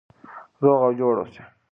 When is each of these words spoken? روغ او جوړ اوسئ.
روغ 0.61 0.79
او 0.85 0.91
جوړ 0.99 1.13
اوسئ. 1.19 1.41